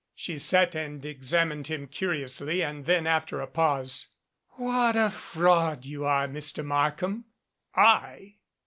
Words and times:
She 0.15 0.39
sat 0.39 0.73
and 0.73 1.05
examined 1.05 1.67
him 1.67 1.85
curiously, 1.85 2.63
and 2.63 2.87
then, 2.87 3.05
after 3.05 3.39
a 3.39 3.45
pause, 3.45 4.07
"What 4.53 4.95
a 4.95 5.11
fraud 5.11 5.85
you 5.85 6.05
are, 6.05 6.27
Mr. 6.27 6.65
Markham!" 6.65 7.25
"I?" 7.75 8.37